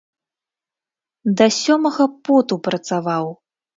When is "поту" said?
2.31-2.55